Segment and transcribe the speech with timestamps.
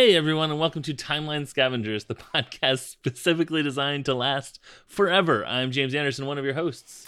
[0.00, 5.44] Hey, everyone, and welcome to Timeline Scavengers, the podcast specifically designed to last forever.
[5.44, 7.06] I'm James Anderson, one of your hosts.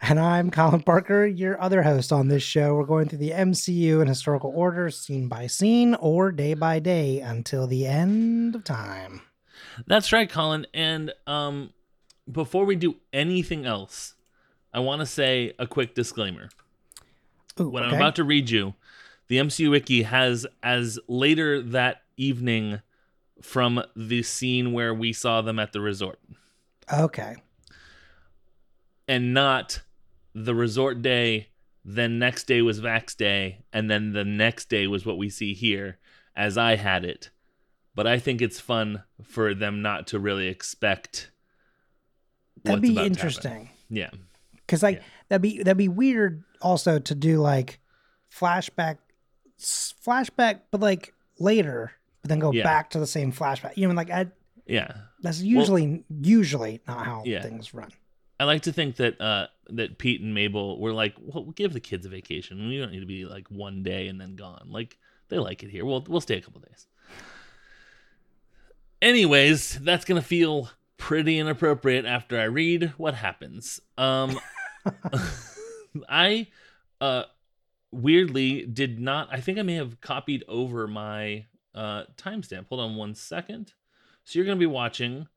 [0.00, 2.76] And I'm Colin Parker, your other host on this show.
[2.76, 7.18] We're going through the MCU in historical order, scene by scene, or day by day
[7.18, 9.20] until the end of time.
[9.88, 10.68] That's right, Colin.
[10.72, 11.72] And um,
[12.30, 14.14] before we do anything else,
[14.72, 16.48] I want to say a quick disclaimer.
[17.58, 17.90] Ooh, what okay.
[17.90, 18.74] I'm about to read you,
[19.26, 22.80] the MCU Wiki has as later that evening
[23.42, 26.18] from the scene where we saw them at the resort,
[26.92, 27.36] Okay.
[29.08, 29.82] and not
[30.34, 31.48] the resort day.
[31.84, 35.52] Then next day was Vax Day, and then the next day was what we see
[35.52, 35.98] here,
[36.34, 37.28] as I had it.
[37.94, 41.30] But I think it's fun for them not to really expect.
[42.62, 43.68] That'd be interesting.
[43.90, 44.10] Yeah.
[44.52, 45.02] Because like Yeah.
[45.28, 47.78] that'd be that'd be weird also to do like
[48.34, 48.96] flashback
[49.60, 51.92] flashback, but like later,
[52.24, 52.62] but then go Yeah.
[52.62, 53.76] back to the same flashback.
[53.76, 54.28] You know, like I
[54.66, 54.90] Yeah.
[55.20, 57.42] that's usually usually not how Yeah.
[57.42, 57.90] things run.
[58.40, 61.74] I like to think that uh that Pete and Mabel were like, well, we'll give
[61.74, 62.66] the kids a vacation.
[62.68, 64.68] We don't need to be like one day and then gone.
[64.70, 64.96] Like
[65.28, 65.84] they like it here.
[65.84, 66.86] We'll we'll stay a couple days.
[69.02, 73.80] Anyways, that's gonna feel pretty inappropriate after I read what happens.
[73.98, 74.38] Um,
[76.08, 76.46] I
[77.02, 77.24] uh
[77.92, 79.28] weirdly did not.
[79.30, 82.66] I think I may have copied over my uh timestamp.
[82.68, 83.72] Hold on one second.
[84.24, 85.28] So you're gonna be watching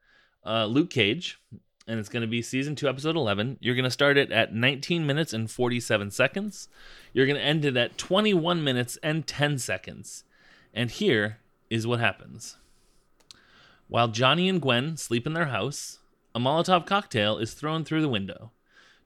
[0.45, 1.39] uh Luke Cage
[1.87, 4.53] and it's going to be season 2 episode 11 you're going to start it at
[4.53, 6.67] 19 minutes and 47 seconds.
[7.13, 10.23] You're going to end it at 21 minutes and 10 seconds.
[10.73, 11.39] And here
[11.69, 12.57] is what happens.
[13.87, 15.99] While johnny and gwen sleep in their house
[16.35, 18.51] a molotov cocktail is thrown through the window.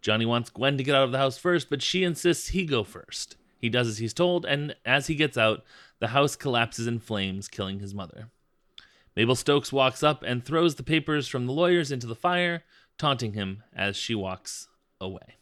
[0.01, 2.83] Johnny wants gwen to get out of the house first but she insists he go
[2.83, 5.63] first he does as he's told and as he gets out
[5.99, 8.29] the house collapses in flames killing his mother
[9.15, 12.63] Mabel Stokes walks up and throws the papers from the lawyers into the fire,
[12.97, 14.69] taunting him as she walks
[15.01, 15.35] away.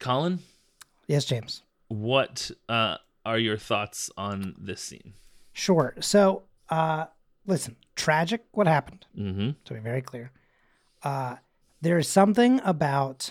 [0.00, 0.40] Colin,
[1.06, 1.62] Yes, James.
[1.88, 5.14] what uh, are your thoughts on this scene?
[5.52, 5.94] Sure.
[6.00, 7.06] So uh
[7.46, 9.06] listen, tragic what happened.
[9.16, 9.50] Mm-hmm.
[9.64, 10.32] to be very clear.
[11.02, 11.36] Uh,
[11.80, 13.30] there is something about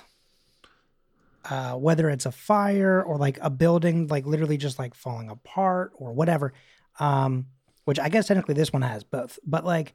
[1.50, 5.92] uh, whether it's a fire or like a building, like literally just like falling apart
[5.96, 6.54] or whatever.
[7.00, 7.48] Um,
[7.86, 9.94] which I guess technically this one has both, but like,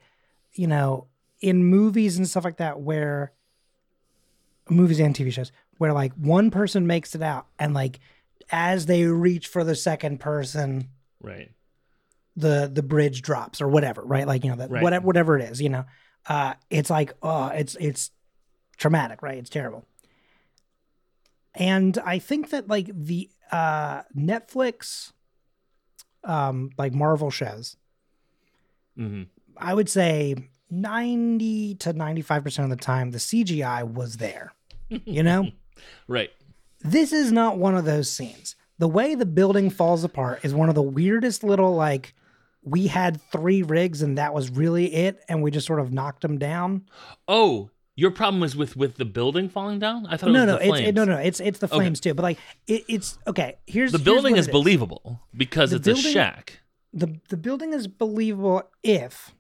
[0.53, 1.07] you know,
[1.41, 3.33] in movies and stuff like that, where
[4.69, 8.01] movies and TV shows, where like one person makes it out and like
[8.51, 10.89] as they reach for the second person,
[11.21, 11.51] Right.
[12.37, 14.27] the the bridge drops or whatever, right?
[14.27, 14.83] Like you know that Right.
[14.83, 15.85] whatever whatever it is, you know,
[16.29, 18.11] uh, it's like oh, it's it's
[18.77, 19.39] traumatic, right?
[19.39, 19.85] It's terrible.
[21.59, 25.13] And I think that like the uh, Netflix,
[26.25, 27.77] um, like Marvel shows,
[28.99, 29.23] Mm-hmm.
[29.57, 30.35] I would say
[30.71, 34.53] ninety to ninety five percent of the time the CGI was there.
[34.89, 35.49] You know,
[36.09, 36.31] Right.
[36.81, 38.57] this is not one of those scenes.
[38.79, 42.15] The way the building falls apart is one of the weirdest little like
[42.65, 46.23] we had three rigs and that was really it and we just sort of knocked
[46.23, 46.87] them down.
[47.29, 50.07] Oh, your problem was with with the building falling down?
[50.07, 51.75] I thought it no, was no, the it's it, no, no, it's it's the Okay.
[51.75, 52.15] flames too.
[52.15, 52.39] But like
[52.69, 53.57] it, it's okay.
[53.67, 56.61] Here's The building what is believable because The it's a shack.
[56.93, 59.35] The the building is believable if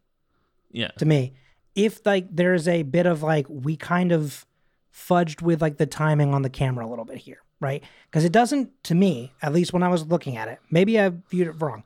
[0.72, 0.91] Yeah.
[0.98, 1.34] to me
[1.76, 4.44] if like there's a bit of like we kind of
[4.92, 8.32] fudged with like the timing on the camera a little bit here right because it
[8.32, 11.52] doesn't to me at least when i was looking at it maybe i viewed it
[11.61, 11.84] wrong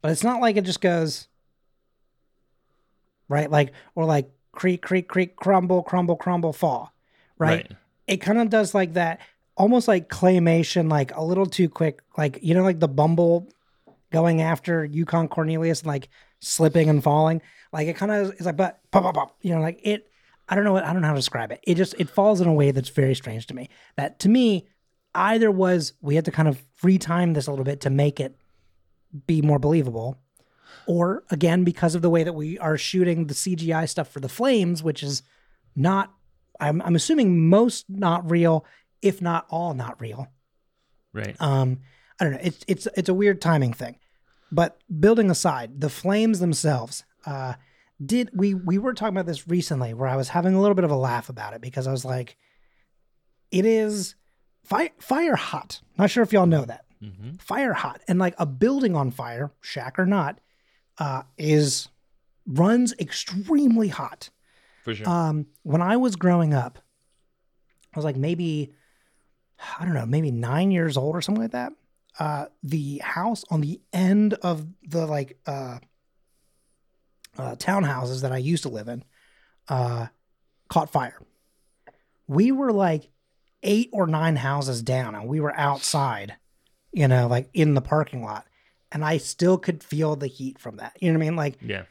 [0.00, 1.26] but it's not like it just goes
[3.28, 6.92] right like or like creak creak creak crumble crumble crumble fall
[7.38, 7.72] right, Right.
[8.06, 9.20] it kind of does like that
[9.56, 13.48] almost like claymation like a little too quick like you know like the bumble
[14.10, 16.08] going after yukon cornelius and like
[16.40, 17.40] slipping and falling?
[17.72, 20.10] Like it kind of is like but pop pop pop you know like it
[20.48, 21.60] i don't know what i don't know how to describe it.
[21.62, 23.68] It just it falls in a way that's very strange to me.
[23.96, 24.66] That to me
[25.14, 28.36] either was we had to kind of retime this a little bit to make it
[29.26, 30.18] be more believable
[30.86, 34.28] or again because of the way that we are shooting the cgi stuff for the
[34.28, 35.22] flames which is
[35.76, 36.12] not
[36.60, 38.64] i'm, I'm assuming most not real
[39.02, 40.28] if not all not real.
[41.12, 41.36] Right.
[41.40, 41.80] um
[42.18, 42.40] i don't know.
[42.42, 43.96] It's it's it's a weird timing thing.
[44.50, 47.54] But building aside the flames themselves uh
[48.04, 50.84] did we we were talking about this recently where i was having a little bit
[50.84, 52.36] of a laugh about it because i was like
[53.50, 54.14] it is
[54.64, 55.80] fire fire hot.
[55.98, 56.84] Not sure if y'all know that.
[57.02, 57.32] Mm-hmm.
[57.38, 58.00] fire hot.
[58.06, 60.38] And like a building on fire shack or not
[61.02, 61.88] uh is
[62.46, 64.30] runs extremely hot
[64.84, 65.08] For sure.
[65.08, 66.78] um, when I was growing up,
[67.94, 68.72] I was like maybe,
[69.78, 71.72] I don't know, maybe nine years old or something like that.
[72.18, 75.78] uh, the house on the end of the like uh,
[77.38, 79.04] uh, townhouses that I used to live in
[79.68, 80.06] uh,
[80.68, 81.18] caught fire.
[82.26, 83.08] We were like
[83.62, 86.36] eight or nine houses down, and we were outside,
[86.92, 88.46] you know, like in the parking lot,
[88.92, 90.96] and I still could feel the heat from that.
[91.00, 91.36] You know what I mean?
[91.36, 91.84] Like Yeah.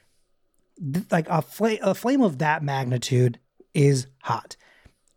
[0.94, 3.40] th- like a flame a flame of that magnitude
[3.74, 4.56] is hot.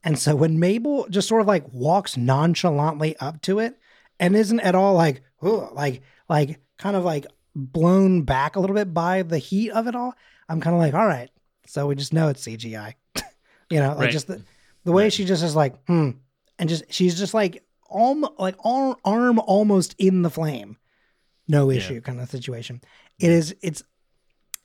[0.03, 3.79] And so when Mabel just sort of like walks nonchalantly up to it
[4.21, 8.75] and isn't at all like "Ugh," like like kind of like blown back a little
[8.77, 10.15] bit by the heat of it all,
[10.49, 11.31] I'm kind of like, all right,
[11.67, 12.95] so we just know it's CGI.
[13.71, 14.11] you know, like Right.
[14.11, 14.43] just the,
[14.85, 15.13] the way Right.
[15.13, 16.11] she just is like, hmm.
[16.59, 20.77] And just she's just like alm like arm, arm almost in the flame.
[21.49, 21.79] No Yeah.
[21.79, 22.81] issue kind of situation.
[23.19, 23.83] It is it's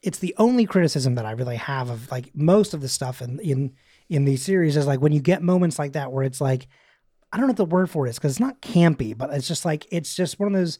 [0.01, 3.39] it's the only criticism that I really have of like most of the stuff in
[3.39, 3.73] in
[4.07, 6.67] in these series is like when you get moments like that where it's like
[7.31, 9.47] I don't know what the word for it is because it's not campy, but it's
[9.47, 10.79] just like it's just one of those.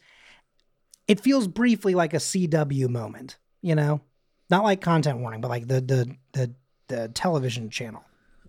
[1.06, 4.00] It feels briefly like a CW moment, you know,
[4.48, 6.54] not like content warning, but like the the the
[6.88, 8.02] the television channel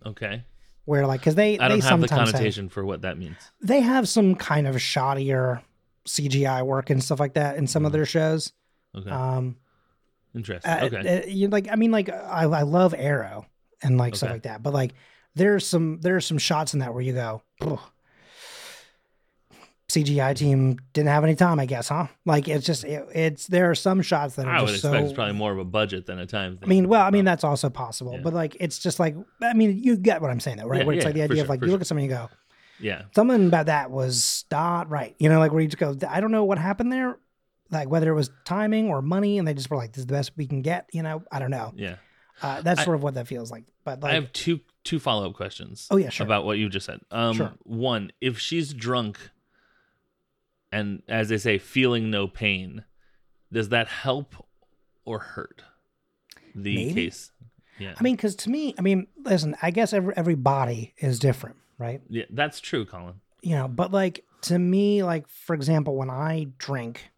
[0.05, 0.43] Okay.
[0.85, 3.51] where like because they I they don't have the have, connotation for what that means.
[3.61, 5.61] they have some kind of shoddier
[6.07, 7.93] CGI work and stuff like that in some of Mhm.
[7.93, 8.53] their shows.
[8.97, 9.09] Okay.
[9.09, 9.57] Um,
[10.35, 10.71] Interesting.
[10.71, 11.23] Uh, okay.
[11.23, 13.45] uh, you like I mean like I, I love Arrow
[13.83, 14.93] and like stuff like that, but like
[15.35, 17.79] there's some there's some shots in that where you go, "Ugh.
[19.89, 22.07] CGI team didn't have any time, I guess, huh?
[22.25, 25.03] Like it's just it, it's there are some shots that are I would expect so.
[25.03, 26.63] it's probably more of a budget than a time thing.
[26.63, 28.21] I mean, well, I mean that's also possible, Yeah.
[28.23, 30.79] but like it's just like I mean you get what I'm saying though, right?
[30.79, 31.81] Yeah, where it's yeah, like the idea of like you look sure.
[31.81, 32.29] at something and you go,
[32.81, 33.03] yeah.
[33.15, 35.15] something about that was not right.
[35.19, 37.17] You know, like where you just go, I don't know what happened there.
[37.69, 40.13] Like whether it was timing or money, and they just were like, "This is the
[40.13, 41.71] best we can get." You know, I don't know.
[41.75, 41.95] Yeah.
[42.41, 43.63] Uh, that's I- sort of what that feels like.
[43.85, 45.87] But like, I have two two follow up questions.
[45.89, 46.25] Oh, yeah, sure.
[46.25, 46.99] About what you just said.
[47.11, 47.53] Um, Sure.
[47.63, 49.19] One, if she's drunk,
[50.71, 52.83] and as they say, feeling no pain,
[53.51, 54.35] does that help
[55.05, 55.63] or hurt
[56.55, 56.93] the Maybe.
[56.93, 57.31] case?
[57.79, 57.93] Yeah.
[57.97, 61.57] I mean, because to me, I mean, listen, I guess every every body is different,
[61.81, 62.01] right?
[62.09, 63.15] yeah, that's true, Colin.
[63.41, 67.11] You know, but like to me, like for example, when I drink,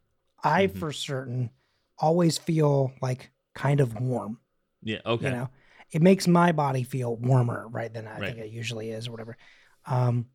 [0.44, 0.78] I Mhm.
[0.78, 1.50] for certain
[1.98, 4.40] always feel like kind of warm.
[4.82, 5.00] Yeah.
[5.06, 5.26] Okay.
[5.26, 5.50] You know,
[5.92, 7.94] it makes my body feel warmer, right?
[7.94, 8.36] Than I Right.
[8.36, 9.38] think it usually is, or whatever.
[9.86, 10.28] Um,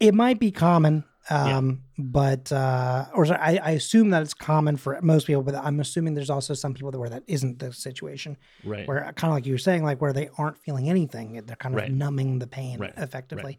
[0.00, 1.56] it might be common, Yeah.
[1.56, 5.54] um, but uh, or sorry, I, I assume that it's common for most people, but
[5.54, 8.36] I'm assuming there's also some people that where that isn't the situation.
[8.64, 8.86] right.
[8.86, 11.74] where kind of like you were saying, like where they aren't feeling anything, they're kind
[11.74, 11.90] of Right.
[11.92, 13.58] numbing the pain Right, effectively.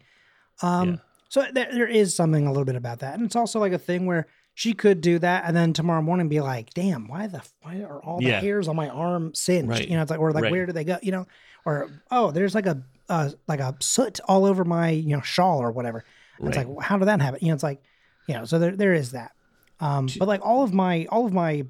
[0.62, 0.96] Um, Yeah.
[1.28, 3.78] so there, there is something a little bit about that, and it's also like a
[3.78, 7.42] thing where she could do that, and then tomorrow morning be like, "Damn, why the
[7.62, 8.40] why are all the Yeah.
[8.40, 9.86] hairs on my arm singed?" Right.
[9.88, 10.50] You know, it's like or like Right.
[10.52, 10.98] where do they go?
[11.02, 11.26] You know,
[11.64, 15.60] or oh, there's like a uh, like a soot all over my you know shawl
[15.62, 16.04] or whatever.
[16.38, 17.40] And It's like well, how did that happen?
[17.42, 17.82] You know, it's like
[18.26, 19.32] you know, so there there is that.
[19.80, 21.64] Um, but like all of my all of my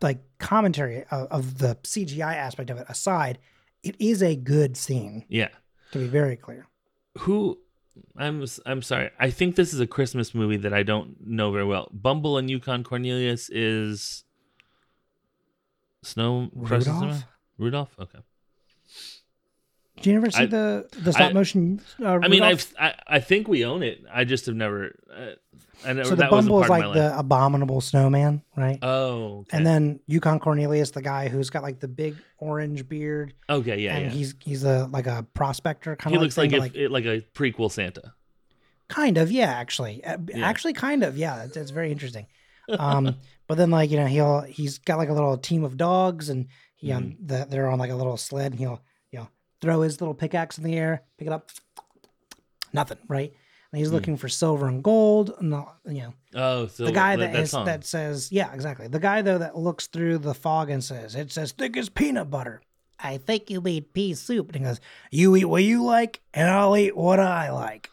[0.00, 3.38] like commentary of, of the CGI aspect of it aside,
[3.82, 5.48] it is a good scene yeah.
[5.92, 6.66] to be very clear.
[7.18, 7.58] Who?
[8.16, 9.10] I'm I'm sorry.
[9.18, 11.88] I think this is a Christmas movie that I don't know very well.
[11.92, 14.24] Bumble and Yukon Cornelius is
[16.02, 17.24] Snow Rudolph?
[17.58, 17.94] Rudolph.
[18.00, 18.18] Okay.
[20.02, 21.80] Did you ever see I- the the stop I- motion?
[22.02, 24.04] Uh, I mean, I've I, I think we own it.
[24.12, 24.94] I just have never.
[25.12, 25.30] Uh,
[25.84, 26.04] I never.
[26.04, 27.12] so the that Bumble is like of my life.
[27.12, 28.78] the abominable snowman, right?
[28.82, 29.40] Oh.
[29.40, 29.56] Okay.
[29.56, 33.78] And then Yukon Cornelius, the guy who's got like the big orange beard, Okay.
[33.80, 33.96] Yeah.
[33.96, 34.10] and yeah.
[34.12, 36.12] he's he's a like a prospector kind of.
[36.12, 36.22] He of.
[36.22, 38.12] looks like, like, if, it, like a prequel Santa.
[38.88, 40.46] kind of yeah, actually, Uh, Yeah.
[40.46, 41.44] actually, kind of yeah.
[41.52, 42.26] It's, very interesting.
[42.68, 43.16] Um,
[43.48, 46.46] but then like you know he'll he's got like a little team of dogs, and
[46.76, 47.26] he um Mm-hmm.
[47.26, 48.80] the, they're on like a little sled, and he'll
[49.62, 51.50] throw his little pickaxe in the air, pick it up,
[52.72, 53.32] nothing, right?
[53.72, 53.94] And he's Hmm.
[53.94, 57.42] looking for silver and gold, and the, you know Oh, so the guy that, that
[57.42, 61.14] is, that says yeah exactly the guy though that looks through the fog and says
[61.14, 62.60] it's as thick as peanut butter
[62.98, 66.48] i think you mean pea soup and he goes you eat what you like and
[66.48, 67.90] i'll eat what i like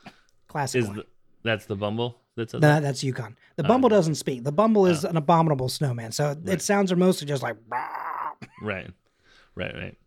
[0.47, 1.05] classic is the,
[1.43, 2.21] that's the Bumble.
[2.37, 3.67] That's That- that's yukon the Oh.
[3.67, 5.09] bumble doesn't speak the bumble is Oh.
[5.09, 6.37] an abominable snowman so Right.
[6.53, 7.57] its sounds are mostly just like
[8.61, 8.87] right,
[9.55, 9.97] right, right.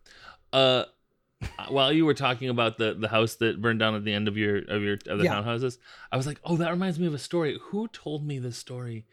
[0.54, 0.84] Uh,
[1.68, 4.36] while you were talking about the the house that burned down at the end of
[4.36, 5.34] your of your of the Yeah.
[5.34, 5.78] townhouses,
[6.10, 7.58] I was like, oh, that reminds me of a story.
[7.70, 9.06] Who told me this story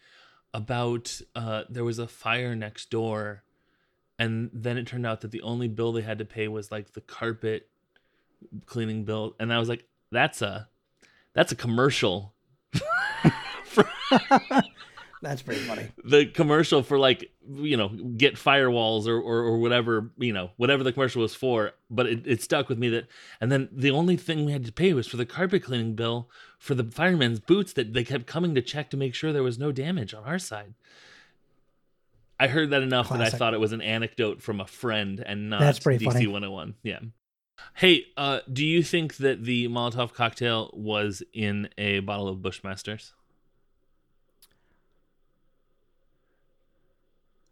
[0.53, 3.43] about uh there was a fire next door,
[4.17, 6.93] and then it turned out that the only bill they had to pay was like
[6.93, 7.69] the carpet
[8.65, 10.67] cleaning bill, and I was like, that's a
[11.33, 12.33] that's a commercial.
[15.21, 15.89] That's pretty funny.
[16.03, 20.83] the commercial for like you know get firewalls or, or or whatever you know whatever
[20.83, 23.07] the commercial was for but it, it stuck with me that
[23.41, 26.29] and then the only thing we had to pay was for the carpet cleaning bill
[26.57, 29.59] for the firemen's boots that they kept coming to check to make sure there was
[29.59, 30.73] no damage on our side.
[32.39, 35.49] I heard that enough that i thought it was an anecdote from a friend and
[35.49, 36.27] not That's pretty dc funny.
[36.27, 36.99] 101 yeah.
[37.73, 43.11] Hey uh do you think that the molotov cocktail was in a bottle of bushmasters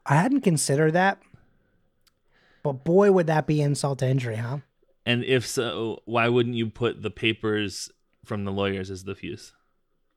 [0.07, 1.19] I hadn't considered that,
[2.63, 4.59] but boy, would that be insult to injury, huh?
[5.05, 7.89] And if so, why wouldn't you put the papers
[8.25, 9.53] from the lawyers as the fuse,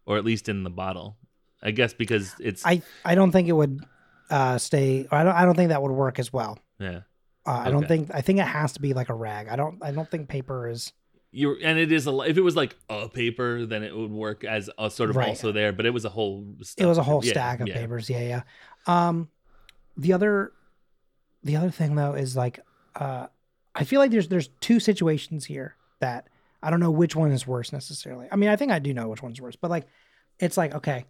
[0.06, 1.16] or at least in the bottle?
[1.62, 3.84] I guess because it's I I don't think it would
[4.30, 5.06] uh, stay.
[5.10, 6.58] I don't I don't think that would work as well.
[6.78, 7.00] yeah.
[7.46, 9.48] Uh, I don't think I think it has to be like a rag.
[9.48, 10.92] I don't I don't think paper is.
[11.32, 14.44] You and it is a if it was like a paper, then it would work
[14.44, 15.28] as a sort of Right.
[15.28, 15.72] also there.
[15.72, 16.54] But it was a whole.
[16.76, 17.74] It was a whole Yeah, stack of yeah.
[17.76, 18.10] papers.
[18.10, 18.42] Yeah, yeah.
[18.86, 19.28] Um,
[19.96, 20.52] the other,
[21.42, 22.60] the other thing though is like,
[22.96, 23.26] uh,
[23.74, 26.28] I feel like there's there's two situations here that
[26.62, 28.26] I don't know which one is worse necessarily.
[28.30, 29.86] I mean, I think I do know which one's worse, but like,
[30.38, 31.04] it's like okay,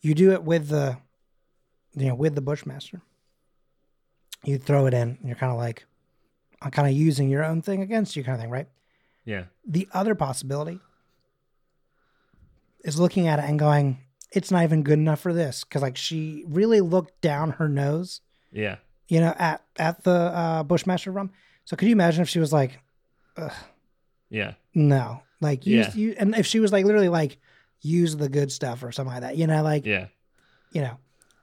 [0.00, 0.98] you do it with the,
[1.94, 3.00] you know, with the Bushmaster.
[4.44, 5.86] You throw it in, and you're kind of like,
[6.60, 8.68] I'm kind of using your own thing against you, kind of thing, right?
[9.24, 9.44] Yeah.
[9.64, 10.80] The other possibility
[12.84, 13.98] is looking at it and going,
[14.32, 15.62] it's not even good enough for this.
[15.64, 18.20] Cause like she really looked down her nose,
[18.52, 18.76] Yeah.
[19.08, 21.30] you know, at, at the uh, Bushmaster rum.
[21.64, 22.78] So could you imagine if she was like,
[24.30, 24.54] Yeah.
[24.74, 25.94] no, like use, Yeah.
[25.94, 27.38] you, and if she was like literally like,
[27.80, 30.06] use the good stuff or something like that, you know, like, Yeah.
[30.72, 30.96] you know,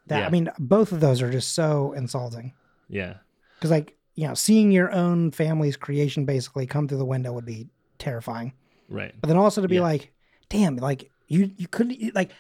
[0.08, 0.26] that, Yeah.
[0.28, 2.54] I mean, both of those are just so insulting.
[2.88, 3.16] Yeah.
[3.60, 7.46] Cause like, you know, seeing your own family's creation basically come through the window would
[7.46, 7.68] be
[8.00, 8.54] terrifying.
[8.90, 9.14] Right.
[9.22, 9.82] But then also to be Yeah.
[9.82, 10.12] like,
[10.50, 12.32] damn, like you you couldn't like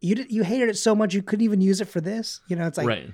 [0.00, 2.40] you did, you hated it so much you couldn't even use it for this.
[2.48, 3.10] You know, it's like right.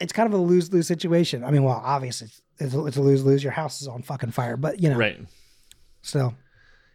[0.00, 1.44] it's kind of a lose lose situation.
[1.44, 3.42] I mean, well, obviously it's, it's a, lose lose.
[3.42, 5.18] Your house is on fucking fire, but you know, Right.
[6.02, 6.34] So,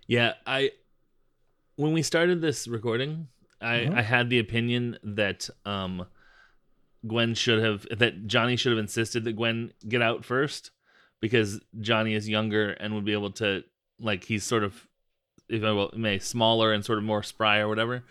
[0.07, 0.71] Yeah, I
[1.75, 3.27] when we started this recording,
[3.61, 3.95] I Mhm.
[3.95, 6.05] I had the opinion that um
[7.07, 10.71] Gwen should have that Johnny should have insisted that Gwen get out first
[11.21, 13.63] because Johnny is younger and would be able to
[13.99, 14.87] like he's sort of
[15.47, 18.03] if I will may smaller and sort of more spry or whatever.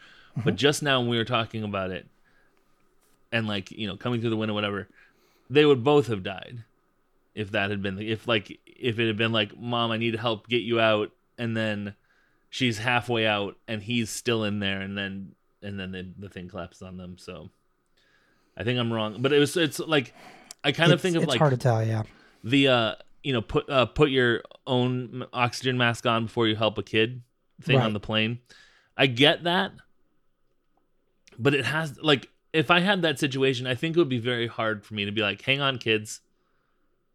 [0.43, 2.07] But just now when we were talking about it
[3.33, 4.89] and like, you know, coming through the window whatever,
[5.51, 6.65] they would both have died
[7.35, 10.15] if that had been the if like if it had been like mom i need
[10.15, 11.93] help get you out and then
[12.49, 16.49] she's halfway out and he's still in there and then and then the, the thing
[16.49, 17.51] collapses on them so
[18.57, 20.15] i think i'm wrong but it was it's like
[20.63, 21.85] i kind of It's- think of it's like hard to tell.
[21.85, 22.05] Yeah,
[22.45, 26.79] the uh you know put uh put your own oxygen mask on before you help
[26.79, 27.23] a kid
[27.63, 27.85] thing Right.
[27.85, 28.39] on the plane
[28.97, 29.73] i get that
[31.39, 34.47] but it has like if i had that situation i think it would be very
[34.47, 36.21] hard for me to be like hang on kids.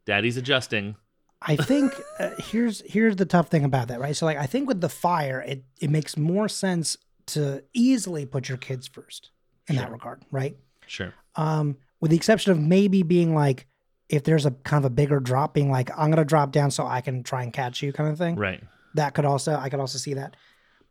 [0.06, 0.96] Daddy's adjusting.
[1.42, 4.16] I think uh, here's here's the tough thing about that, right?
[4.16, 6.98] So like I think with the fire, it it makes more sense
[7.28, 9.30] to easily put your kids first
[9.68, 10.58] in that regard, right?
[10.88, 11.14] sure.
[11.36, 13.68] Um, with the exception of maybe being like
[14.10, 16.88] if there's a kind of a bigger drop being like i'm gonna drop down so
[16.88, 18.36] i can try and catch you kind of thing.
[18.36, 18.64] Right.
[18.96, 20.36] That could also i could also see that.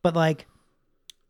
[0.04, 0.46] But like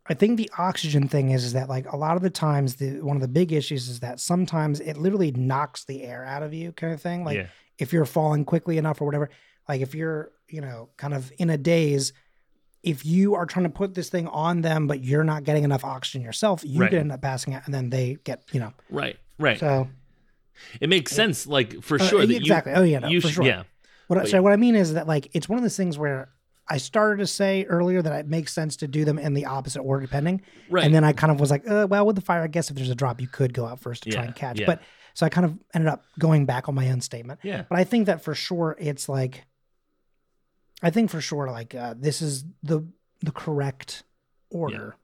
[0.09, 2.99] i think the oxygen thing is is that like a lot of the times the
[3.01, 6.53] one of the big issues is that sometimes it literally knocks the air out of
[6.53, 7.47] you kind of thing like yeah
[7.77, 9.29] if you're falling quickly enough or whatever
[9.69, 12.11] like if you're you know kind of in a daze
[12.83, 15.85] if you are trying to put this thing on them but you're not getting enough
[15.85, 16.89] oxygen yourself you Right.
[16.89, 19.87] could end up passing out and then they get you know right right so
[20.81, 22.73] it makes sense like for Uh, sure that exactly.
[22.73, 23.45] you oh yeah, no, you for sure.
[23.45, 23.63] yeah
[24.07, 26.29] What But so what I mean is that like it's one of those things where
[26.69, 29.81] I started to say earlier that it makes sense to do them in the opposite
[29.81, 32.43] order depending, right and then I kind of was like, uh, well, with the fire,
[32.43, 34.59] I guess if there's a drop, you could go out first to try and catch.
[34.59, 34.65] yeah.
[34.67, 34.81] But
[35.15, 37.39] so I kind of ended up going back on my own statement.
[37.43, 39.45] yeah But I think that for sure, it's like,
[40.81, 42.85] I think for sure, like uh, this is the
[43.21, 44.03] the correct
[44.49, 44.95] order.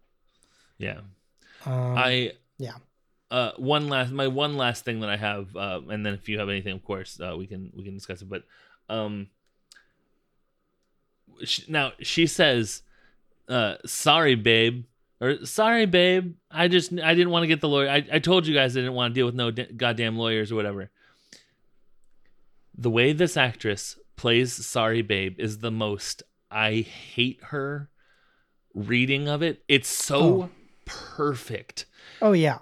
[0.77, 0.99] yeah
[1.65, 2.75] Um, i yeah.
[3.31, 6.39] uh one last my one last thing that i have uh and then if you
[6.39, 8.43] have anything of course uh, we can we can discuss it but
[8.87, 9.27] um
[11.43, 12.81] sh now she says
[13.49, 14.85] uh sorry babe
[15.21, 18.47] or sorry babe i just i didn't want to get the lawyer i, I told
[18.47, 20.89] you guys i didn't want to deal with no da- goddamn lawyers or whatever.
[22.77, 27.89] The way this actress plays sorry babe is the most i hate her
[28.73, 29.63] reading of it.
[29.69, 30.49] It's so Oh.
[30.85, 31.85] perfect.
[32.21, 32.59] Oh yeah.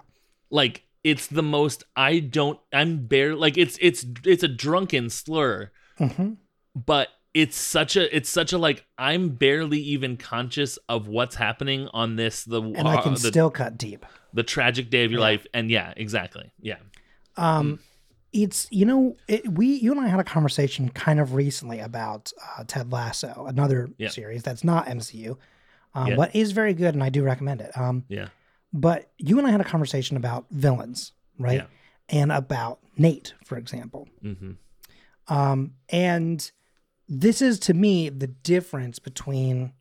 [0.50, 5.70] like it's the most i don't i'm bare like it's it's it's a drunken slur.
[5.98, 6.34] Hmm
[6.76, 11.88] but it's such a it's such a like I'm barely even conscious of what's happening
[11.92, 14.06] on this the and I can uh, the, still cut deep.
[14.32, 15.26] the tragic day of your Yeah.
[15.26, 16.78] life and yeah exactly yeah
[17.36, 17.80] Um,
[18.32, 22.32] it's you know it, we you and I had a conversation kind of recently about
[22.58, 24.08] uh, Ted Lasso, another Yeah.
[24.08, 25.36] series that's not MCU,
[25.94, 26.16] um, Yeah.
[26.16, 27.76] but is very good, and I do recommend it.
[27.76, 28.28] Um, yeah
[28.76, 31.60] but you and I had a conversation about villains, right?
[31.60, 31.66] Yeah.
[32.08, 34.08] And about Nate, for example.
[34.20, 34.52] hmm
[35.28, 36.50] Um, and
[37.08, 39.72] this is to me the difference between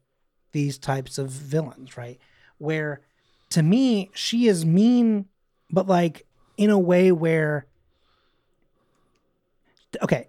[0.51, 2.19] these types of villains, right?
[2.57, 3.01] Where
[3.51, 5.25] to me, she is mean,
[5.71, 6.25] but like
[6.57, 7.65] in a way where,
[10.01, 10.27] okay,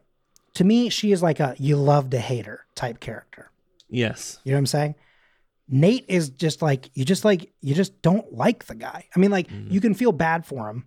[0.54, 3.50] to me, she is like a you love to hate her type character.
[3.88, 4.94] yes You know what I'm saying?
[5.68, 9.06] Nate is just like you just like you just don't like the guy.
[9.14, 9.70] I mean, like Mhm.
[9.72, 10.86] you can feel bad for him,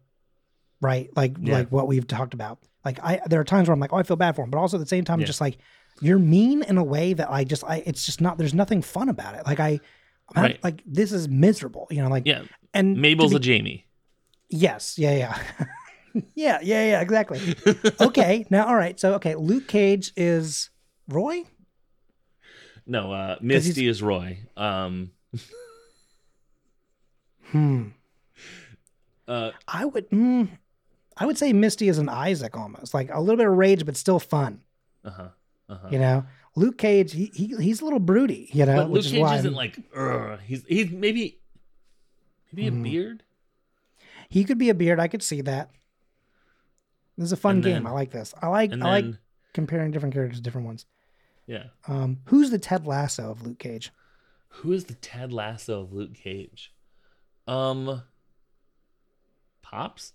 [0.81, 1.09] right?
[1.15, 1.53] Like Yeah.
[1.55, 2.59] like what we've talked about.
[2.85, 4.59] Like I there are times where I'm like, oh, I feel bad for him, but
[4.59, 5.25] also at the same time, Yeah.
[5.25, 5.57] just like
[6.01, 9.09] you're mean in a way that I just I it's just not there's nothing fun
[9.09, 9.45] about it.
[9.45, 9.79] Like I,
[10.35, 10.59] I'm Right.
[10.63, 12.09] like this is miserable, you know.
[12.09, 13.85] Like yeah and Mabel's be- a Jamie
[14.49, 15.37] yes, yeah, yeah,
[16.35, 17.55] yeah, yeah, yeah, exactly.
[17.99, 20.69] okay, now all right, so okay, Luke Cage is
[21.09, 21.43] Roy.
[22.85, 25.11] no uh Misty is Roy um
[27.51, 27.87] Hmm.
[29.27, 30.49] uh I would, mm,
[31.15, 33.95] I would say Misty is an Isaac almost, like a little bit of rage, but
[33.97, 34.61] still fun.
[35.05, 35.29] uh-huh
[35.69, 38.49] uh-huh You know, Luke Cage, he, he he's a little broody.
[38.53, 40.39] You know, but Luke which is Cage why isn't like Ugh.
[40.45, 41.39] he's he's maybe
[42.51, 42.83] maybe a Mhm.
[42.83, 43.23] beard
[44.29, 44.99] he could be a beard.
[44.99, 45.71] I could see that.
[47.17, 47.73] This is a fun And game.
[47.83, 48.33] then- I like this.
[48.41, 49.05] I like I like
[49.53, 50.85] comparing different characters to different ones.
[51.47, 53.91] yeah Um, who's the Ted Lasso of Luke Cage?
[54.49, 56.73] Who is the Ted Lasso of Luke Cage?
[57.47, 58.03] Um,
[59.61, 60.13] Pops.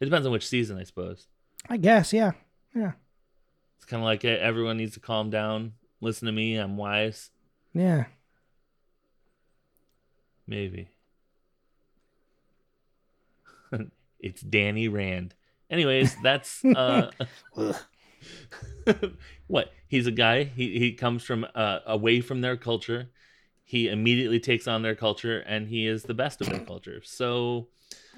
[0.00, 1.26] It depends on which season, I suppose.
[1.68, 2.32] I guess, yeah,
[2.74, 2.92] yeah,
[3.76, 5.74] It's kind of like everyone needs to calm down.
[6.00, 6.56] Listen to me.
[6.56, 7.30] I'm wise.
[7.72, 8.04] yeah.
[10.46, 10.88] Maybe.
[14.20, 15.34] it's Danny Rand.
[15.70, 17.10] Anyways, that's uh,
[19.46, 20.44] what he's a guy.
[20.44, 23.10] He he comes from uh, away from their culture.
[23.64, 27.00] He immediately takes on their culture, and he is the best of their culture.
[27.02, 27.68] So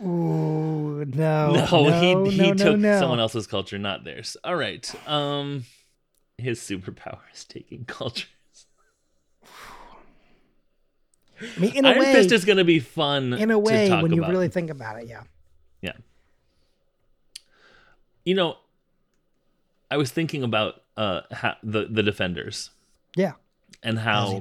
[0.03, 2.99] Ooh, no, no, no, he he no, took no.
[3.01, 4.37] someone else's culture, not theirs.
[4.45, 4.93] All right.
[5.09, 5.65] Um,
[6.37, 8.27] his superpower is taking cultures.
[11.41, 13.33] I mean, in a Iron way, Fist is going to be fun.
[13.35, 14.31] in a way, when you about.
[14.31, 15.23] really think about it, yeah.
[15.83, 15.93] Yeah.
[18.25, 18.57] You know,
[19.91, 22.71] I was thinking about uh ha- the the defenders
[23.17, 23.33] Yeah,
[23.83, 24.41] and how.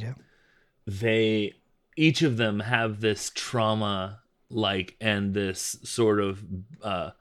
[0.86, 1.54] They
[1.98, 4.19] each of them have this trauma
[4.50, 6.43] like and this sort of
[6.84, 7.12] uh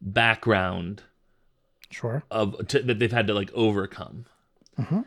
[0.00, 1.02] background
[1.90, 2.22] Sure.
[2.30, 4.26] of to, that they've had to like overcome.
[4.78, 5.04] Mhm.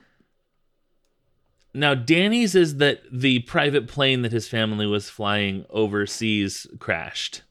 [1.74, 7.42] Now, Danny's is that the private plane that his family was flying overseas crashed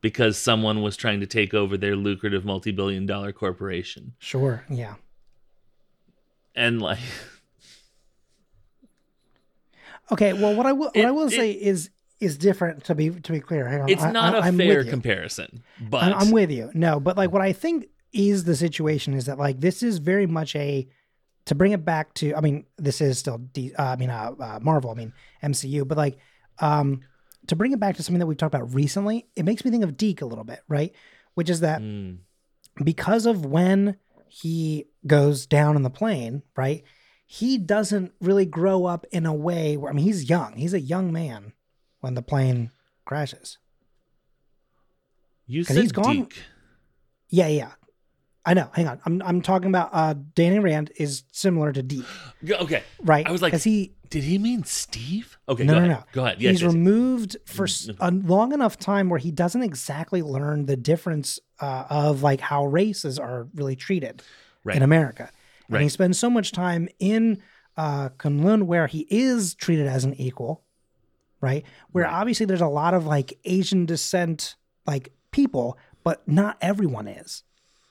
[0.00, 4.14] because someone was trying to take over their lucrative multi-billion dollar corporation.
[4.18, 4.64] Sure.
[4.68, 4.94] Yeah.
[6.56, 6.98] And like
[10.12, 10.32] Okay.
[10.32, 12.84] Well, what I will what It- I will it- say is is different.
[12.84, 13.88] To be to be clear, hang on.
[13.88, 15.62] it's I- not I- a I'm fair comparison.
[15.80, 16.70] But I'm, I'm with you.
[16.74, 20.26] No, but like what I think is the situation is that like this is very
[20.26, 20.88] much a
[21.46, 22.34] to bring it back to.
[22.34, 24.90] I mean, this is still D, uh, I mean uh, uh, Marvel.
[24.90, 26.18] I mean MCU, but like
[26.58, 27.00] um
[27.46, 29.82] to bring it back to something that we've talked about recently, it makes me think
[29.82, 30.92] of Deke a little bit, right?
[31.34, 32.18] Which is that Mm,
[32.84, 33.96] because of when
[34.28, 36.84] he goes down in the plane, right?
[37.32, 40.56] He doesn't really grow up in a way where I mean he's young.
[40.56, 41.52] He's a young man
[42.00, 42.70] when the plane
[43.04, 43.56] crashes.
[45.46, 46.42] you said he's gone- Deke.
[47.28, 47.72] Yeah, yeah.
[48.44, 48.70] I know.
[48.72, 49.00] Hang on.
[49.04, 52.04] I'm I'm talking about uh Danny Rand is similar to Deke,
[52.50, 52.82] Okay.
[53.02, 53.26] right?
[53.26, 55.38] I was like, because he Did he mean Steve?
[55.48, 55.98] Okay, No, go no, ahead.
[56.00, 56.04] no.
[56.12, 56.40] Go ahead.
[56.42, 56.74] Yes, he's yes, yes.
[56.74, 61.84] removed for Mm, a long enough time where he doesn't exactly learn the difference uh,
[61.90, 64.22] of like how races are really treated
[64.64, 64.76] Right.
[64.76, 65.30] in America.
[65.78, 67.42] And he spends so much time in
[67.76, 70.64] uh, K'un-Lun where he is treated as an equal,
[71.40, 71.64] right?
[71.92, 72.12] Where Right.
[72.12, 74.56] obviously there's a lot of like Asian descent
[74.86, 77.42] like people, but not everyone is,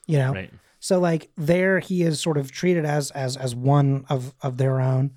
[0.08, 0.34] you know.
[0.34, 0.52] Right.
[0.80, 4.80] So like there he is sort of treated as as as one of of their
[4.82, 5.12] own.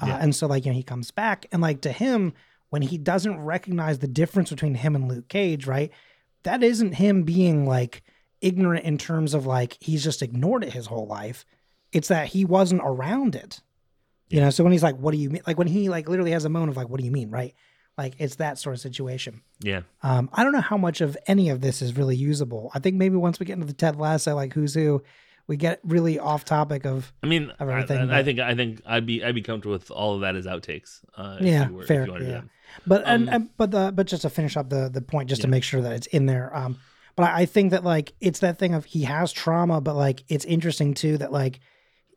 [0.00, 0.16] Uh, Yeah.
[0.18, 2.32] and so like you know he comes back and like to him
[2.70, 5.90] when he doesn't recognize the difference between him and Luke Cage, right?
[6.42, 8.02] That isn't him being like
[8.40, 11.44] ignorant in terms of like he's just ignored it his whole life.
[11.96, 13.60] It's that he wasn't around it.
[14.28, 15.42] You know, so when he's like, what do you mean?
[15.46, 17.30] Like when he like literally has a moment of like, what do you mean?
[17.30, 17.54] Right.
[17.96, 19.42] Like it's that sort of situation.
[19.60, 19.82] Yeah.
[20.02, 22.70] Um, I don't know how much of any of this is really usable.
[22.74, 25.02] I think maybe once we get into the Ted Lasso, like who's who,
[25.46, 28.38] we get really off topic of I mean, of I, everything, I, I but- think
[28.40, 31.04] I think I'd be I'd be comfortable with all of that as outtakes.
[31.16, 32.42] Uh, Yeah, were, fair, you wanted to do yeah.
[32.84, 35.42] But and, Um, and but the but just to finish up the the point, just
[35.42, 36.54] to make sure that it's in there.
[36.54, 36.78] Um,
[37.14, 40.24] but I, I think that like it's that thing of he has trauma, but like
[40.28, 41.60] it's interesting too that like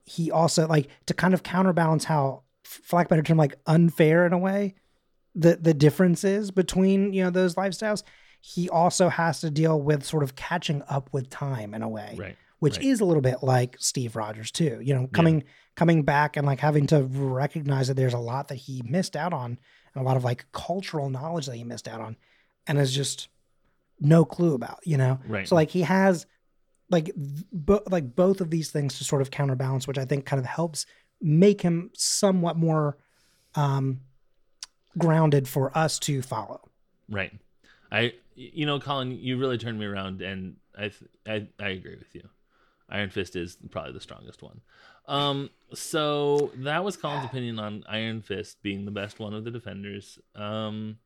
[0.10, 3.56] he also like to kind of counterbalance how for lack of a better term like
[3.68, 4.76] unfair in a way
[5.36, 8.04] the the differences between you know those lifestyles.
[8.42, 12.16] He also has to deal with sort of catching up with time in a way
[12.18, 12.38] Right.
[12.60, 12.86] which Right.
[12.86, 14.80] is a little bit like Steve Rogers too.
[14.82, 15.44] You know, coming
[15.76, 19.34] coming back and like having to recognize that there's a lot that he missed out
[19.34, 19.60] on
[19.94, 22.16] and a lot of like cultural knowledge that he missed out on
[22.68, 23.28] and has just
[24.00, 25.20] no clue about, you know.
[25.28, 25.48] Right.
[25.48, 26.26] So like he has
[26.90, 30.40] like bo- like both of these things to sort of counterbalance which I think kind
[30.40, 30.86] of helps
[31.22, 32.98] make him somewhat more
[33.56, 34.02] um
[34.98, 36.62] grounded for us to follow.
[37.10, 37.34] Right.
[37.92, 40.92] I you know, Colin, you really turned me around and I
[41.28, 42.28] I I agree with you.
[42.90, 44.62] Iron Fist is probably the strongest one.
[45.08, 49.52] Um so that was Colin's opinion on Iron Fist being the best one of the
[49.52, 50.20] defenders.
[50.36, 50.98] Um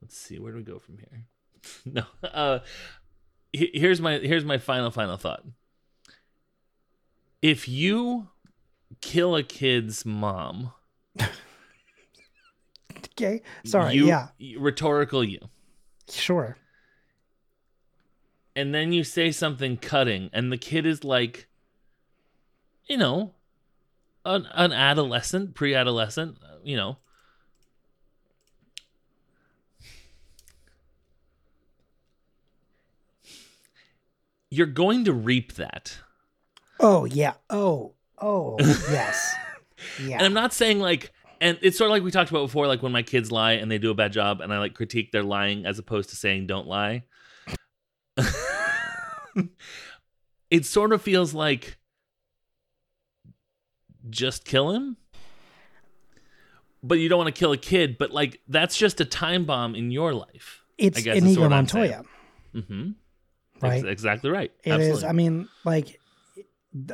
[0.00, 1.26] let's see, where do we go from here?
[1.84, 2.04] no.
[2.22, 2.60] Uh
[3.56, 5.44] here's my here's my final final thought.
[7.42, 8.28] If you
[9.00, 10.72] kill a kid's mom,
[13.18, 13.42] Okay.
[13.64, 13.94] Sorry.
[13.94, 14.28] you, yeah.
[14.58, 15.38] rhetorical you.
[16.10, 16.56] Sure.
[18.54, 21.48] and then you say something cutting and the kid is like
[22.88, 23.34] you know
[24.24, 26.98] an, an adolescent pre-adolescent uh, you know
[34.56, 35.98] you're going to reap that
[36.78, 37.34] Oh yeah.
[37.50, 37.94] Oh.
[38.18, 39.34] Oh yes.
[40.02, 40.16] Yeah.
[40.16, 42.82] and i'm not saying like and it's sort of like we talked about before like
[42.82, 45.22] when my kids lie and they do a bad job and i like critique their
[45.22, 47.04] lying as opposed to saying don't lie
[50.50, 51.76] it sort of feels like
[54.08, 54.96] just kill him
[56.82, 59.74] but you don't want to kill a kid but like that's just a time bomb
[59.74, 62.02] in your life it's I guess Inigo Montoya,
[62.54, 62.92] mm-hmm
[63.60, 63.84] right?
[63.84, 64.88] exactly right It is.
[64.88, 65.08] Absolutely.
[65.08, 66.00] I mean, like,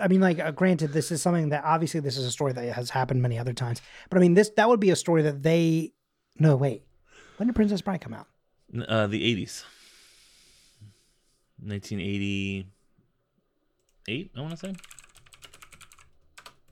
[0.01, 2.65] I mean, like, uh, granted, this is something that obviously this is a story that
[2.73, 5.43] has happened many other times, but I mean, this that would be a story that
[5.43, 5.93] they.
[6.39, 6.85] No, wait.
[7.37, 8.27] When did Princess Bride come out?
[8.89, 9.65] uh, the 80s
[11.65, 14.73] 1988 i want to say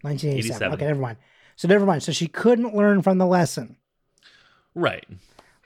[0.02, 0.38] 1987.
[0.38, 0.72] 87.
[0.74, 1.18] Okay, never mind.
[1.56, 2.02] So never mind.
[2.02, 3.76] So she couldn't learn from the lesson.
[4.74, 5.06] right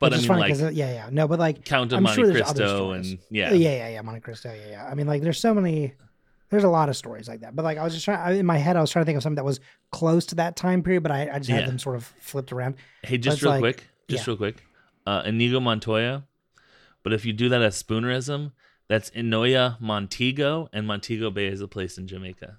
[0.00, 2.02] but which i mean funny like uh, yeah, yeah, no, but like, count of I'm
[2.04, 4.86] monte sure cristo and yeah yeah, yeah, yeah, Monte Cristo, yeah, yeah.
[4.86, 5.94] I mean, like, there's so many.
[6.50, 8.46] There's a lot of stories like that, but like I was just trying I, in
[8.46, 9.58] my head, I was trying to think of something that was
[9.90, 12.76] close to that time period, but I, I just had them sort of flipped around.
[13.02, 14.30] Hey, just real like- quick, just yeah.
[14.30, 14.62] real quick.
[15.06, 16.24] Uh, Inigo Montoya,
[17.02, 18.52] but if you do that as spoonerism,
[18.88, 22.58] that's Inoya Montego, and Montego Bay is a place in Jamaica.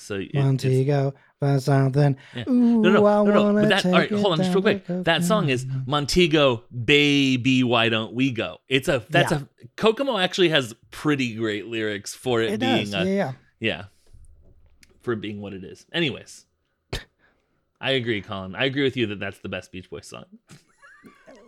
[0.00, 2.16] So it- Montego, but something.
[2.34, 2.44] Yeah.
[2.48, 3.66] Ooh, no, no, I no, no.
[3.68, 4.84] that, all right, hold on, just real quick.
[4.86, 5.66] That song is.
[5.86, 8.58] Montego, baby, why don't we go?
[8.68, 9.42] It's a that's Yeah.
[9.62, 13.32] a Kokomo actually has pretty great lyrics for it, It being a yeah, yeah.
[13.60, 13.84] yeah,
[15.02, 15.84] for being what it is.
[15.92, 16.46] Anyways,
[17.80, 18.54] I agree, Colin.
[18.54, 20.24] I agree with you that that's the best Beach Boys song.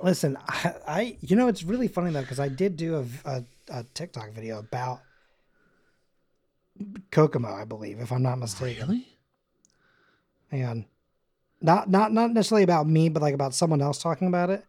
[0.02, 3.44] Listen, I, I, you know, it's really funny though because I did do a, a,
[3.68, 5.00] a TikTok video about
[7.10, 8.88] Kokomo, I believe, if I'm not mistaken.
[8.88, 9.06] Really?
[10.50, 10.84] Hang on,
[11.60, 14.64] not not not necessarily about me, but like about someone else talking about it.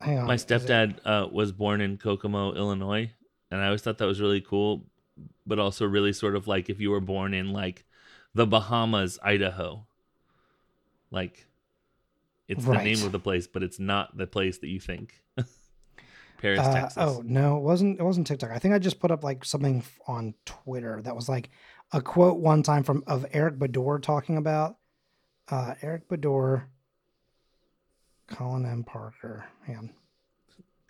[0.00, 3.10] Hang on, My stepdad uh, was born in Kokomo, Illinois,
[3.50, 4.84] and I always thought that was really cool,
[5.46, 7.84] but also really sort of like if you were born in like
[8.34, 9.86] the Bahamas, Idaho.
[11.10, 11.46] Like
[12.48, 15.22] it's the name of the place, but it's not the place that you think.
[16.38, 17.02] Paris, Uh, Texas.
[17.02, 17.98] oh no, it wasn't.
[17.98, 18.50] It wasn't TikTok.
[18.50, 21.50] I think I just put up like something on Twitter that was like
[21.92, 24.76] a quote one time from of Eric Bador talking about
[25.50, 26.64] uh, Eric Bador,
[28.28, 28.84] Colin M.
[28.84, 29.44] Parker.
[29.66, 29.92] Hang.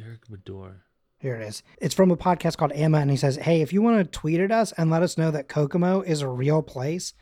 [0.00, 0.76] Eric Bador.
[1.18, 1.62] Here it is.
[1.80, 4.40] It's from a podcast called Emma, and he says, "Hey, if you want to tweet
[4.40, 7.14] at us and let us know that Kokomo is a real place,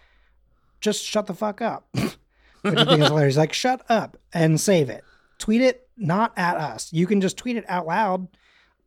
[0.80, 3.36] just shut the fuck up." Which I think is hilarious.
[3.36, 5.04] Like, shut up and save it.
[5.38, 6.92] Tweet it not at us.
[6.92, 8.28] You can just tweet it out loud,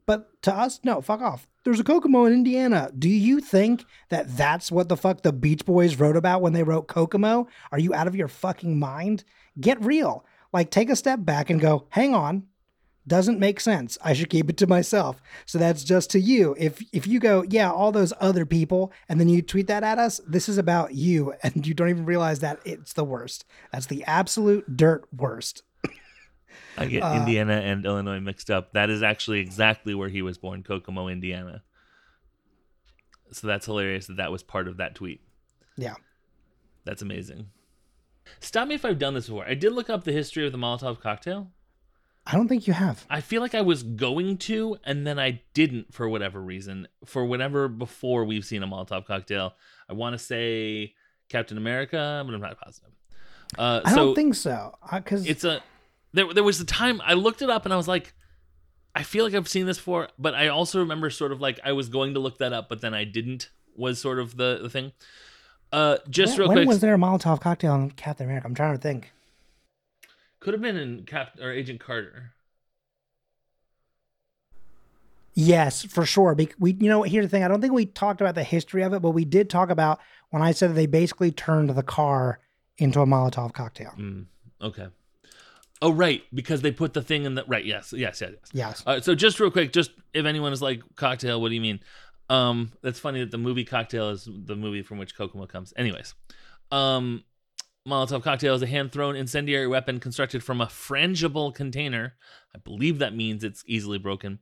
[0.06, 1.48] but to us, no, fuck off.
[1.64, 2.92] There's a Kokomo in Indiana.
[2.98, 6.64] Do you think that that's what the fuck the Beach Boys wrote about when they
[6.64, 7.48] wrote Kokomo?
[7.72, 9.26] Are you out of your fucking mind?
[9.60, 10.26] Get real.
[10.54, 12.44] Like, take a step back and go, hang on
[13.08, 13.98] doesn't make sense.
[14.04, 15.22] I should keep it to myself.
[15.46, 16.56] So that's just to you.
[16.60, 19.98] If if you go, yeah, all those other people, and then you tweet that at
[19.98, 23.46] us, this is about you, and you don't even realize that it's the worst.
[23.72, 25.64] That's the absolute dirt worst.
[26.78, 28.74] I get Uh, Indiana and Illinois mixed up.
[28.74, 31.64] That is actually exactly where he was born, Kokomo, Indiana.
[33.32, 35.22] So that's hilarious that that was part of that tweet.
[35.76, 35.96] Yeah.
[36.86, 37.50] That's amazing.
[38.40, 39.46] Stop me if I've done this before.
[39.46, 41.52] I did look up the history of the Molotov cocktail.
[42.26, 43.06] I don't think you have.
[43.10, 46.88] I feel like I was going to, and then I didn't for whatever reason.
[47.06, 49.54] For whatever before we've seen a Molotov cocktail.
[49.90, 50.94] I want to say
[51.30, 52.92] Captain America, but I'm not positive.
[53.58, 54.76] Uh, I so don't think so.
[54.92, 55.62] Because it's a
[56.18, 56.34] there.
[56.34, 58.14] There was a time I looked it up and I was like,
[58.96, 61.72] I feel like I've seen this before, but I also remember sort of like I
[61.72, 63.50] was going to look that up, but then I didn't.
[63.76, 64.92] Was sort of the the thing.
[65.72, 68.48] Uh, just when, real when was there a Molotov cocktail in Captain America?
[68.48, 69.12] I'm trying to think.
[70.40, 72.32] could have been in Cap or Agent Carter.
[75.36, 76.36] Yes, for sure.
[76.58, 77.44] We, you know, here's the thing.
[77.44, 80.00] I don't think we talked about the history of it, but we did talk about
[80.32, 82.40] when I said that they basically turned the car
[82.80, 83.92] into a Molotov cocktail.
[83.96, 84.26] Mm,
[84.60, 84.88] okay.
[85.82, 87.64] Oh right, because they put the thing in the right.
[87.64, 88.32] Yes, yes, yes.
[88.32, 88.52] yes.
[88.54, 88.84] Yes.
[88.86, 91.80] Uh, so just real quick, just if anyone is like cocktail, what do you mean?
[92.30, 95.74] Um, that's funny that the movie Cocktail is the movie from which Kokomo comes.
[95.78, 96.14] Anyways,
[96.72, 97.24] um,
[97.88, 102.16] Molotov cocktail is a hand-thrown incendiary weapon constructed from a frangible container.
[102.54, 104.40] I believe that means it's easily broken.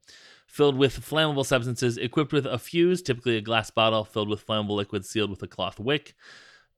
[0.48, 4.76] Filled with flammable substances, equipped with a fuse, typically a glass bottle filled with flammable
[4.76, 6.16] liquid sealed with a cloth wick.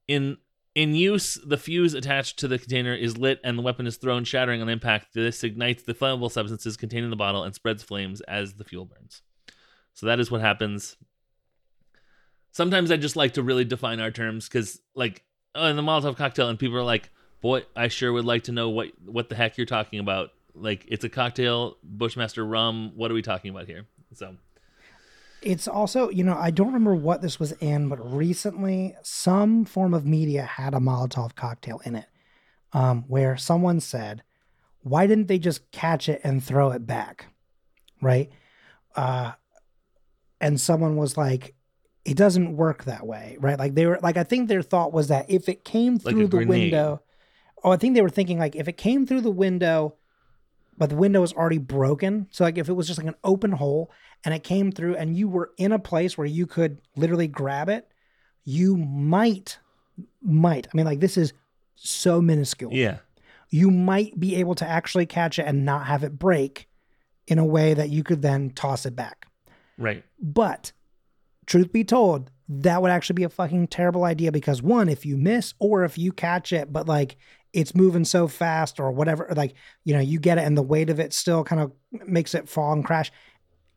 [0.07, 0.37] In
[0.77, 4.23] in use, the fuse attached to the container is lit and the weapon is thrown,
[4.23, 5.15] shattering on impact.
[5.15, 8.85] This ignites the flammable substances contained in the bottle and spreads flames as the fuel
[8.85, 9.23] burns.
[9.95, 10.95] So that is what happens.
[12.51, 15.23] Sometimes I just like to really define our terms because, like,
[15.55, 17.09] oh, in the Molotov cocktail, and people are like,
[17.41, 20.85] "Boy, I sure would like to know what what the heck you're talking about." Like,
[20.87, 22.91] it's a cocktail, Bushmaster rum.
[22.95, 23.87] What are we talking about here?
[24.13, 24.35] So,
[25.41, 29.93] It's also, you know, I don't remember what this was in, but recently some form
[29.93, 32.07] of media had a Molotov cocktail in it,
[32.73, 34.23] um, where someone said,
[34.81, 37.27] "Why didn't they just catch it and throw it back?"
[38.01, 38.31] Right?
[38.95, 39.33] Uh,
[40.41, 41.53] and someone was like,
[42.03, 43.59] "It doesn't work that way." Right?
[43.59, 46.27] Like they were like, I think their thought was that if it came Like through
[46.27, 46.49] the grenade.
[46.49, 47.01] window,
[47.63, 49.96] oh, I think they were thinking like if it came through the window,
[50.77, 52.27] but the window was already broken.
[52.31, 53.91] So like if it was just like an open hole
[54.23, 57.69] and it came through and you were in a place where you could literally grab
[57.69, 57.87] it,
[58.43, 59.59] you might
[60.21, 60.67] might.
[60.67, 61.33] I mean like this is
[61.75, 62.73] so minuscule.
[62.73, 62.97] yeah,
[63.49, 66.67] You might be able to actually catch it and not have it break
[67.27, 69.27] in a way that you could then toss it back.
[69.77, 70.03] right.
[70.19, 70.71] But
[71.45, 75.17] truth be told, that would actually be a fucking terrible idea because one, if you
[75.17, 77.17] miss or if you catch it, but like
[77.57, 80.91] it's moving so fast or whatever, like, you know, you get it and the weight
[80.91, 83.11] of it still kind of makes it fall and crash.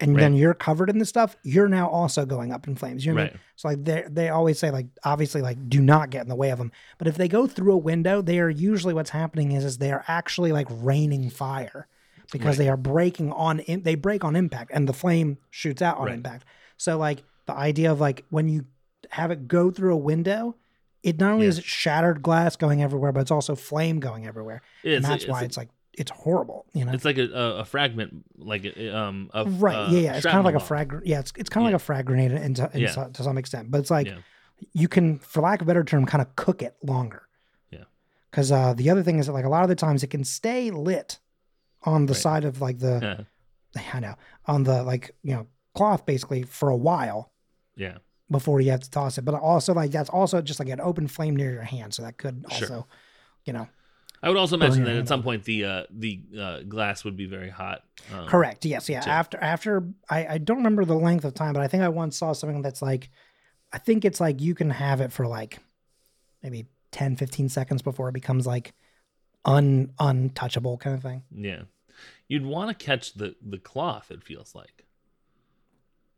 [0.02, 3.04] And then you're covered in the stuff, you're now also going up in flames.
[3.04, 3.40] You know what I mean?
[3.56, 6.50] So like they they always say like obviously like do not get in the way
[6.50, 6.72] of them.
[6.98, 9.92] But if they go through a window, they are usually what's happening is is they
[9.92, 11.86] are actually like raining fire
[12.32, 12.64] because Right.
[12.64, 16.06] they are breaking on in, they break on impact and the flame shoots out on
[16.06, 16.14] Right.
[16.14, 16.44] impact.
[16.78, 18.66] So like the idea of like when you
[19.10, 20.56] have it go through a window,
[21.02, 21.50] it not only Yeah.
[21.50, 24.62] is it shattered glass going everywhere, but it's also flame going everywhere.
[24.82, 26.92] It's, and that's it's, why it's like it's horrible, you know.
[26.92, 29.74] it's like a, a, fragment, like um, of right?
[29.76, 30.16] uh, yeah, yeah.
[30.16, 31.00] It's kind of like a frag.
[31.04, 31.74] Yeah, it's it's kind of Yeah.
[31.74, 32.90] like a frag grenade in, to, in Yeah.
[32.90, 34.18] so- to some extent, but it's like Yeah.
[34.72, 37.22] you can, for lack of a better term, kind of cook it longer.
[37.70, 37.84] Yeah.
[38.30, 40.24] Because uh, the other thing is that like a lot of the times it can
[40.24, 41.18] stay lit
[41.82, 42.22] on the Right.
[42.22, 43.26] side of like the
[43.74, 43.82] Yeah.
[43.94, 44.14] I know
[44.46, 47.30] on the like you know cloth basically for a while
[47.76, 47.98] yeah.
[48.30, 49.24] Before you have to toss it.
[49.24, 52.18] But also like that's also just like an open flame near your hand, so that
[52.18, 52.68] could Sure.
[52.68, 52.86] also,
[53.44, 53.68] you know,
[54.22, 57.26] I would also mention that at some point the uh, the uh, glass would be
[57.26, 57.84] very hot.
[58.12, 58.64] Um, correct.
[58.64, 59.00] Yes, yeah.
[59.00, 59.10] too.
[59.10, 62.18] After after I I don't remember the length of time, but I think I once
[62.18, 63.10] saw something that's like,
[63.72, 65.58] I think it's like you can have it for like
[66.42, 68.74] maybe 10, 15 seconds before it becomes like
[69.44, 71.22] un untouchable kind of thing.
[71.34, 71.62] Yeah,
[72.28, 74.10] you'd want to catch the the cloth.
[74.10, 74.84] It feels like,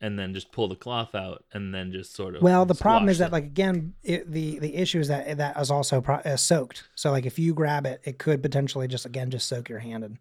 [0.03, 2.43] and then just pull the cloth out, and then just sort of.
[2.43, 3.33] Well, the problem is that it.
[3.33, 6.88] like again, it, the the issue is that that is also pro- uh, soaked.
[6.97, 10.03] So like if you grab it, it could potentially just again just soak your hand
[10.03, 10.19] and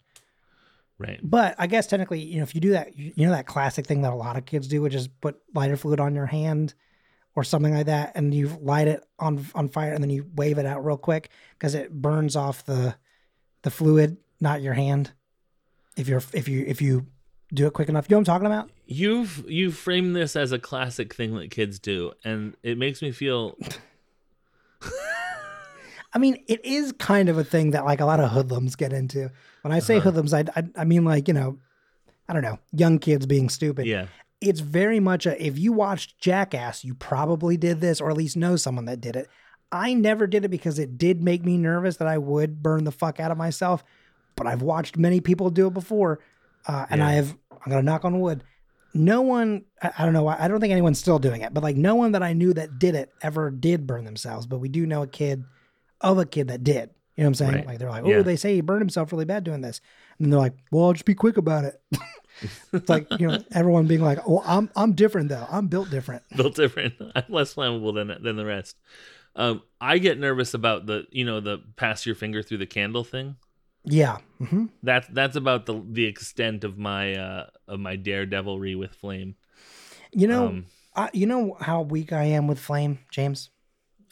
[1.00, 1.20] right.
[1.24, 3.88] But I guess technically, you know, if you do that, you you know that classic
[3.88, 6.76] thing that a lot of kids do, which is put lighter fluid on your hand
[7.36, 10.60] or something like that, and you light it on on fire, and then you wave
[10.60, 12.96] it out real quick because it burns off the
[13.64, 15.12] the fluid, not your hand.
[15.98, 17.08] If you're if you if you
[17.54, 18.70] do it quick enough, you know what I'm talking about?
[18.88, 23.12] You've you've framed this as a classic thing that kids do, and it makes me
[23.12, 23.58] feel
[26.14, 28.92] I mean, it is kind of a thing that like a lot of hoodlums get
[28.92, 29.32] into.
[29.62, 30.06] When I say Uh-huh.
[30.12, 31.58] hoodlums, I, I I mean like you know,
[32.28, 33.86] I don't know, young kids being stupid.
[33.86, 34.08] yeah.
[34.42, 38.36] it's very much a if you watched Jackass, you probably did this or at least
[38.36, 39.30] know someone that did it.
[39.72, 42.92] I never did it because it did make me nervous that I would burn the
[42.92, 43.86] fuck out of myself,
[44.36, 46.20] but I've watched many people do it before.
[46.68, 47.08] Uh, and Yeah.
[47.08, 48.44] I have, I'm going to knock on wood.
[48.94, 51.64] no one I, I don't know why I don't think anyone's still doing it, but
[51.64, 54.46] like no one that I knew that did it ever did burn themselves.
[54.46, 55.44] But we do know a kid
[56.02, 56.90] of a kid that did.
[57.16, 57.54] You know what I'm saying?
[57.54, 57.66] Right.
[57.68, 58.16] Like they're like, Yeah.
[58.18, 59.80] oh, they say he burned himself really bad doing this,
[60.20, 61.82] and they're like, well, I'll just be quick about it.
[62.74, 65.46] it's like you know everyone being like, well, I'm I'm different though.
[65.50, 66.24] I'm built different.
[66.36, 66.96] built different.
[67.16, 68.78] I'm less flammable than than the rest.
[69.36, 73.04] Um, I get nervous about the you know the pass your finger through the candle
[73.04, 73.36] thing.
[73.84, 74.18] Yeah.
[74.40, 79.36] hmm That's that's about the the extent of my uh of my daredevilry with flame.
[80.12, 80.66] You know, Um,
[80.96, 83.50] I, you know how weak I am with flame, James.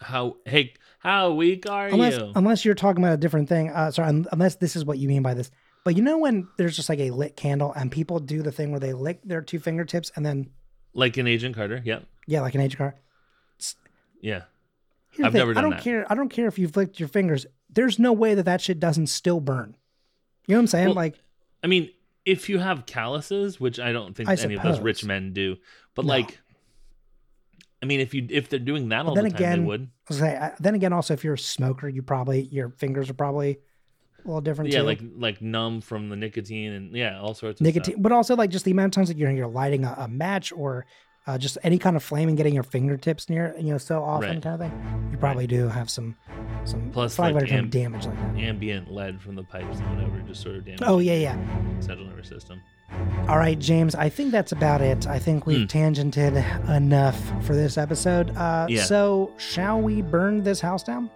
[0.02, 2.32] how hey how weak are Unless you?
[2.36, 3.70] unless you're talking about a different thing.
[3.70, 5.52] Uh, sorry, un- unless this is what you mean by this.
[5.86, 8.72] But you know when there's just like a lit candle and people do the thing
[8.72, 10.50] where they lick their two fingertips and then
[10.94, 11.82] like an Agent Carter.
[11.86, 12.96] Yeah, yeah, like an age car.
[14.22, 14.44] yeah.
[15.12, 15.84] Here's I've thing, never I don't that.
[15.84, 16.06] care.
[16.12, 17.46] I don't care if you've licked your fingers.
[17.70, 19.76] There's no way that that shit doesn't still burn.
[20.48, 20.86] You know what I'm saying?
[20.88, 21.20] Well, like
[21.64, 21.90] I mean,
[22.26, 25.58] if you have calluses, which I don't think I any of those rich men do,
[25.96, 26.10] but No.
[26.10, 26.40] like,
[27.82, 29.82] I mean, if you if they're doing that all then the time, again- they would.
[29.82, 33.10] I was gonna say, then again, also if you're a smoker, you probably your fingers
[33.10, 33.60] are probably
[34.24, 34.86] a little different Yeah, too.
[34.86, 38.02] like like numb from the nicotine and yeah, all sorts of nicotine, Stuff.
[38.02, 40.52] but also like just the amount of times that you're you're lighting a, a match
[40.52, 40.86] or
[41.28, 44.30] uh, just any kind of flame and getting your fingertips near, you know, so often
[44.30, 44.42] Right.
[44.42, 45.10] kind of thing.
[45.12, 46.16] You probably do have some
[46.66, 48.42] some Plus, for lack of a like, better term, am- damage like that.
[48.42, 50.82] Ambient lead from the pipes and whatever just sort of damage.
[50.84, 51.80] Oh yeah, yeah.
[51.80, 52.62] central nervous system.
[53.28, 53.94] All right, James.
[53.94, 55.06] I think that's about it.
[55.06, 58.36] I think we've tangented enough for this episode.
[58.36, 58.66] Uh.
[58.68, 58.84] Yeah.
[58.84, 61.12] So, shall we burn this house down?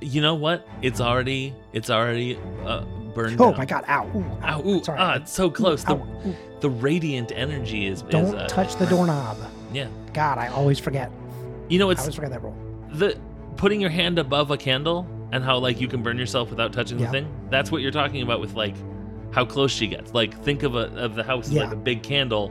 [0.00, 0.66] You know what?
[0.82, 3.40] It's already it's already uh, burned.
[3.40, 3.58] Oh down.
[3.58, 3.84] my God!
[3.88, 4.10] Ow!
[4.16, 4.98] Ooh, Ow, ooh, Sorry.
[4.98, 5.84] ah, it's so close.
[5.84, 6.34] The, Ow.
[6.64, 7.98] The radiant energy is.
[7.98, 9.36] is, Don't uh, touch the doorknob.
[9.70, 9.88] Yeah.
[10.14, 11.10] God, I always forget.
[11.68, 12.56] You know, I it's always forget that rule.
[12.92, 13.18] the
[13.58, 16.98] putting your hand above a candle and how like you can burn yourself without touching
[16.98, 17.06] Yeah.
[17.06, 17.34] the thing.
[17.50, 18.74] That's what you're talking about with like
[19.30, 20.14] how close she gets.
[20.14, 22.50] Like think of a of the house as like a big candle.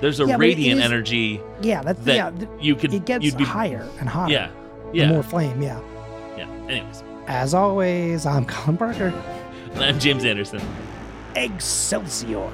[0.00, 2.30] There's a Yeah, radiant is- energy Yeah, that's that yeah.
[2.30, 4.32] th- you could It gets you'd be higher and hotter.
[4.32, 4.48] yeah
[4.94, 5.60] yeah more flame.
[5.60, 5.80] Yeah.
[6.38, 6.48] yeah.
[6.68, 9.12] Anyways, As always, I'm Colin Parker.
[9.76, 10.60] I'm James Anderson.
[11.36, 12.50] Excelsior.